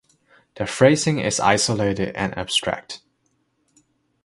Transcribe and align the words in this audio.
The 0.55 0.65
phrasing 0.65 1.19
is 1.19 1.39
isolated 1.39 2.15
and 2.15 2.35
abstract. 2.35 3.01